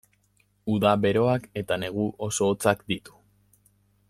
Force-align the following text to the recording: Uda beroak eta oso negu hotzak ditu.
Uda 0.75 0.93
beroak 1.03 1.45
eta 1.63 1.77
oso 1.79 1.81
negu 1.85 2.09
hotzak 2.49 2.83
ditu. 2.93 3.21